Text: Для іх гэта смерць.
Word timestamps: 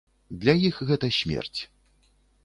Для 0.43 0.53
іх 0.69 0.79
гэта 0.91 1.09
смерць. 1.17 1.59